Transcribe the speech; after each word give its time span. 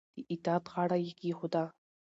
د 0.15 0.17
اطاعت 0.33 0.65
غاړه 0.73 0.97
یې 1.05 1.11
کېښوده 1.19 1.63